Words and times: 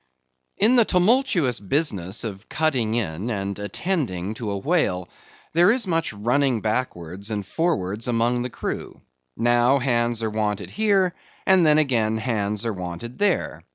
In 0.57 0.77
the 0.77 0.83
tumultuous 0.83 1.59
business 1.59 2.23
of 2.23 2.49
cutting 2.49 2.95
in 2.95 3.29
and 3.29 3.59
attending 3.59 4.33
to 4.33 4.49
a 4.49 4.57
whale, 4.57 5.07
there 5.53 5.71
is 5.71 5.85
much 5.85 6.11
running 6.11 6.59
backwards 6.59 7.29
and 7.29 7.45
forwards 7.45 8.07
among 8.07 8.41
the 8.41 8.49
crew. 8.49 9.01
Now 9.37 9.77
hands 9.77 10.23
are 10.23 10.31
wanted 10.31 10.71
here, 10.71 11.13
and 11.45 11.63
then 11.67 11.77
again 11.77 12.17
hands 12.17 12.65
are 12.65 12.73
wanted 12.73 13.19
there. 13.19 13.63